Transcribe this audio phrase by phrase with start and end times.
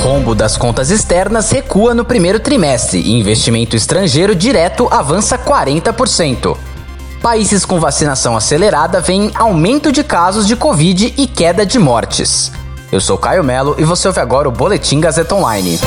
[0.00, 6.56] Rombo das contas externas recua no primeiro trimestre e investimento estrangeiro direto avança 40%.
[7.20, 12.50] Países com vacinação acelerada veem aumento de casos de Covid e queda de mortes.
[12.90, 15.78] Eu sou Caio Melo e você ouve agora o Boletim Gazeta Online.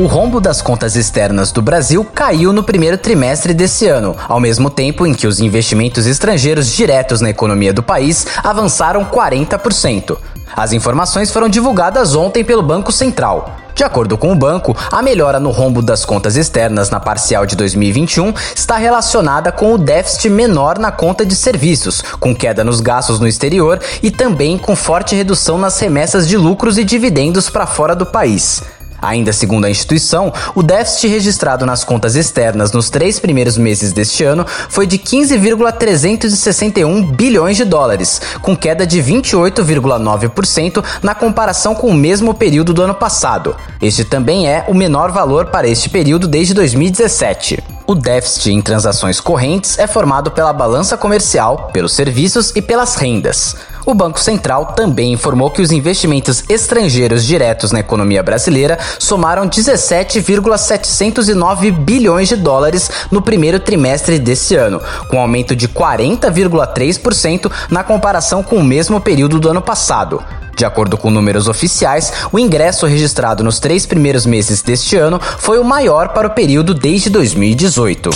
[0.00, 4.70] O rombo das contas externas do Brasil caiu no primeiro trimestre desse ano, ao mesmo
[4.70, 10.16] tempo em que os investimentos estrangeiros diretos na economia do país avançaram 40%.
[10.56, 13.54] As informações foram divulgadas ontem pelo Banco Central.
[13.74, 17.54] De acordo com o banco, a melhora no rombo das contas externas na parcial de
[17.54, 23.20] 2021 está relacionada com o déficit menor na conta de serviços, com queda nos gastos
[23.20, 27.94] no exterior e também com forte redução nas remessas de lucros e dividendos para fora
[27.94, 28.62] do país.
[29.02, 34.24] Ainda segundo a instituição, o déficit registrado nas contas externas nos três primeiros meses deste
[34.24, 41.94] ano foi de 15,361 bilhões de dólares, com queda de 28,9% na comparação com o
[41.94, 43.56] mesmo período do ano passado.
[43.80, 47.62] Este também é o menor valor para este período desde 2017.
[47.86, 53.56] O déficit em transações correntes é formado pela balança comercial, pelos serviços e pelas rendas.
[53.86, 61.70] O Banco Central também informou que os investimentos estrangeiros diretos na economia brasileira somaram 17,709
[61.70, 68.56] bilhões de dólares no primeiro trimestre desse ano, com aumento de 40,3% na comparação com
[68.56, 70.22] o mesmo período do ano passado.
[70.56, 75.58] De acordo com números oficiais, o ingresso registrado nos três primeiros meses deste ano foi
[75.58, 78.10] o maior para o período desde 2018.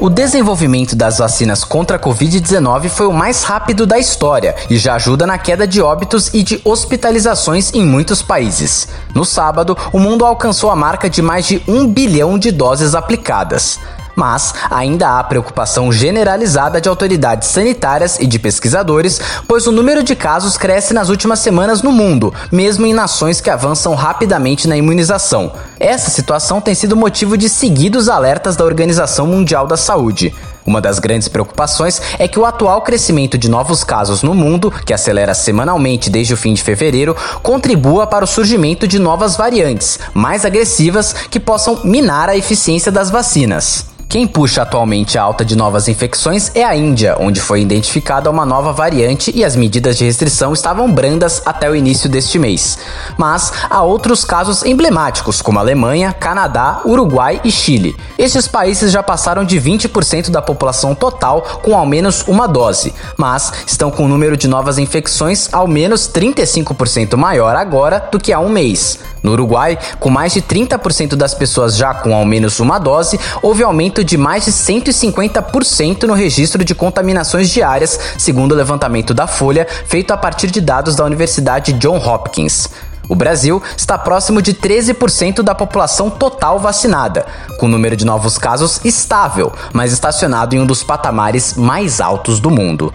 [0.00, 4.94] O desenvolvimento das vacinas contra a Covid-19 foi o mais rápido da história e já
[4.94, 8.88] ajuda na queda de óbitos e de hospitalizações em muitos países.
[9.14, 13.78] No sábado, o mundo alcançou a marca de mais de um bilhão de doses aplicadas
[14.20, 20.14] mas ainda há preocupação generalizada de autoridades sanitárias e de pesquisadores, pois o número de
[20.14, 25.52] casos cresce nas últimas semanas no mundo, mesmo em nações que avançam rapidamente na imunização.
[25.78, 30.34] Essa situação tem sido motivo de seguidos alertas da Organização Mundial da Saúde.
[30.66, 34.92] Uma das grandes preocupações é que o atual crescimento de novos casos no mundo, que
[34.92, 40.44] acelera semanalmente desde o fim de fevereiro, contribua para o surgimento de novas variantes, mais
[40.44, 43.86] agressivas, que possam minar a eficiência das vacinas.
[44.10, 48.44] Quem puxa atualmente a alta de novas infecções é a Índia, onde foi identificada uma
[48.44, 52.76] nova variante e as medidas de restrição estavam brandas até o início deste mês.
[53.16, 57.96] Mas há outros casos emblemáticos, como Alemanha, Canadá, Uruguai e Chile.
[58.18, 63.52] Estes países já passaram de 20% da população total com ao menos uma dose, mas
[63.64, 68.40] estão com o número de novas infecções ao menos 35% maior agora do que há
[68.40, 68.98] um mês.
[69.22, 73.62] No Uruguai, com mais de 30% das pessoas já com ao menos uma dose, houve
[73.62, 79.66] aumento de mais de 150% no registro de contaminações diárias, segundo o levantamento da Folha,
[79.86, 82.68] feito a partir de dados da Universidade John Hopkins.
[83.10, 87.26] O Brasil está próximo de 13% da população total vacinada,
[87.58, 92.38] com o número de novos casos estável, mas estacionado em um dos patamares mais altos
[92.38, 92.94] do mundo.